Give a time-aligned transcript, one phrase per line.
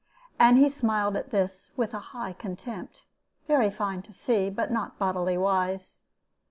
[0.39, 3.03] And he smiled at this, with a high contempt,
[3.45, 6.01] very fine to see, but not bodily wise.